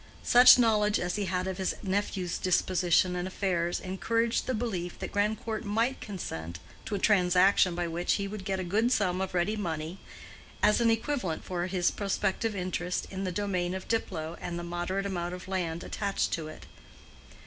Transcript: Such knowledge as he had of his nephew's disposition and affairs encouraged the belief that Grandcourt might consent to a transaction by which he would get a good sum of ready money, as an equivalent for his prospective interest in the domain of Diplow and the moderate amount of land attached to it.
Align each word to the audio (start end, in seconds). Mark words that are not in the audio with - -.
Such 0.23 0.57
knowledge 0.57 0.99
as 0.99 1.15
he 1.15 1.25
had 1.25 1.45
of 1.45 1.59
his 1.59 1.75
nephew's 1.83 2.39
disposition 2.39 3.15
and 3.15 3.27
affairs 3.27 3.79
encouraged 3.79 4.47
the 4.47 4.55
belief 4.55 4.97
that 4.97 5.11
Grandcourt 5.11 5.63
might 5.63 6.01
consent 6.01 6.57
to 6.85 6.95
a 6.95 6.97
transaction 6.97 7.75
by 7.75 7.87
which 7.87 8.13
he 8.13 8.27
would 8.27 8.43
get 8.43 8.59
a 8.59 8.63
good 8.63 8.91
sum 8.91 9.21
of 9.21 9.35
ready 9.35 9.55
money, 9.55 9.99
as 10.63 10.81
an 10.81 10.89
equivalent 10.89 11.43
for 11.45 11.67
his 11.67 11.91
prospective 11.91 12.55
interest 12.55 13.05
in 13.11 13.25
the 13.25 13.31
domain 13.31 13.75
of 13.75 13.87
Diplow 13.87 14.37
and 14.41 14.57
the 14.57 14.63
moderate 14.63 15.05
amount 15.05 15.35
of 15.35 15.47
land 15.47 15.83
attached 15.83 16.31
to 16.33 16.47
it. 16.47 16.65